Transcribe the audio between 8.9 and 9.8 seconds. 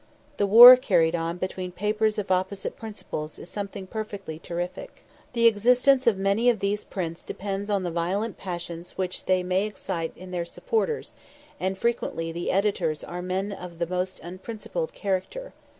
which they may